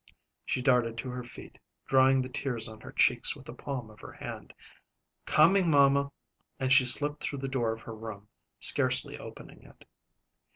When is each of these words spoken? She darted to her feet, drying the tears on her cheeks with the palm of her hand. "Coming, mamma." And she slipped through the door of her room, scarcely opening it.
She 0.45 0.63
darted 0.63 0.97
to 0.97 1.11
her 1.11 1.23
feet, 1.23 1.59
drying 1.85 2.23
the 2.23 2.27
tears 2.27 2.67
on 2.67 2.81
her 2.81 2.91
cheeks 2.91 3.35
with 3.35 3.45
the 3.45 3.53
palm 3.53 3.91
of 3.91 3.99
her 3.99 4.13
hand. 4.13 4.51
"Coming, 5.27 5.69
mamma." 5.69 6.11
And 6.59 6.73
she 6.73 6.85
slipped 6.85 7.21
through 7.21 7.37
the 7.37 7.47
door 7.47 7.71
of 7.71 7.81
her 7.81 7.95
room, 7.95 8.27
scarcely 8.57 9.19
opening 9.19 9.61
it. 9.61 9.85